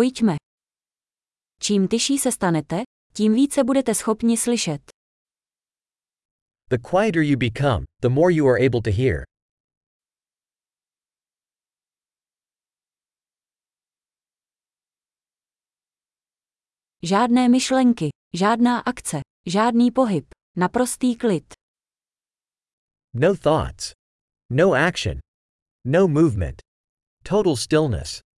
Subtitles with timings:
[0.00, 0.36] Pojďme.
[1.62, 2.76] Čím tyší se stanete,
[3.14, 4.90] tím více budete schopni slyšet.
[6.70, 9.24] The quieter you become, the more you are able to hear.
[17.02, 20.26] Žádné myšlenky, žádná akce, žádný pohyb,
[20.56, 21.54] naprostý klid.
[23.14, 23.92] No thoughts.
[24.50, 25.18] No action.
[25.84, 26.62] No movement.
[27.24, 28.29] Total stillness.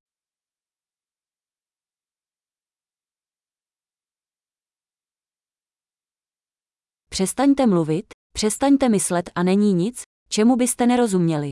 [7.21, 11.49] Přestaňte mluvit, přestaňte myslet a není nic, čemu byste nerozuměli.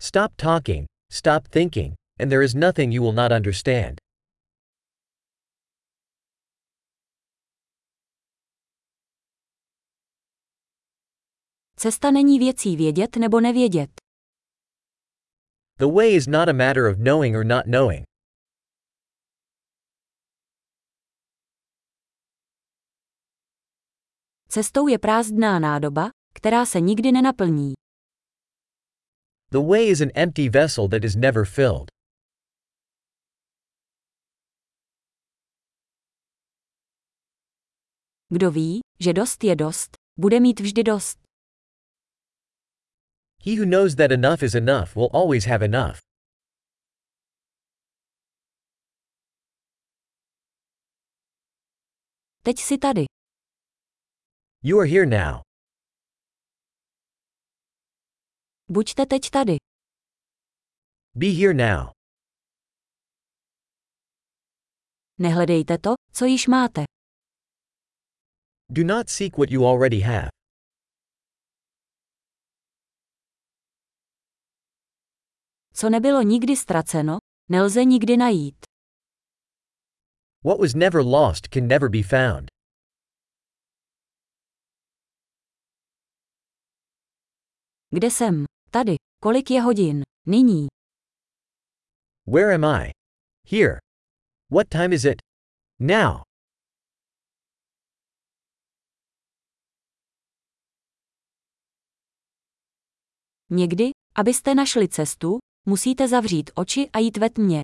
[0.00, 4.00] Stop talking, stop thinking, and there is nothing you will not understand.
[11.76, 13.90] Cesta není věcí vědět nebo nevědět.
[15.78, 18.04] The way is not a matter of knowing or not knowing.
[24.50, 27.72] Cestou je prázdná nádoba, která se nikdy nenaplní.
[29.50, 31.90] The way is an empty vessel that is never filled.
[38.28, 41.18] Kdo ví, že dost je dost, bude mít vždy dost.
[43.44, 45.98] He who knows that enough is enough will always have enough.
[52.42, 53.17] Teď si tady.
[54.62, 55.42] You are here now.
[58.68, 59.56] Buďte teď tady.
[61.14, 61.90] Be here now.
[65.18, 66.84] Nehledejte to, co již máte.
[68.70, 70.28] Do not seek what you already have.
[75.74, 78.56] Co nebylo nikdy ztraceno, nelze nikdy najít.
[80.44, 82.57] What was never lost can never be found.
[87.90, 88.44] Kde jsem?
[88.70, 88.94] Tady.
[89.22, 90.02] Kolik je hodin?
[90.26, 90.66] Nyní.
[92.26, 92.90] Where am I?
[93.50, 93.78] Here.
[94.50, 95.22] What time is it?
[95.80, 96.22] Now.
[103.50, 107.60] Někdy, abyste našli cestu, musíte zavřít oči a jít ve tmě.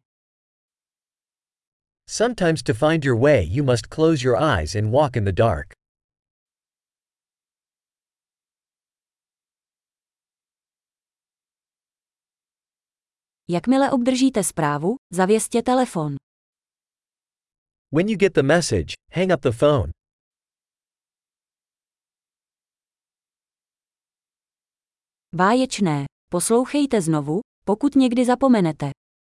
[2.11, 5.84] Sometimes to find your way you must close your eyes and walk in the dark.
[13.49, 16.17] Jakmile obdržíte zprávu, zavěstěte telefon.
[17.93, 19.93] When you get the message, hang up the phone.
[25.35, 26.05] Báječné.
[26.31, 28.91] Poslouchejte znovu, pokud někdy zapomenete.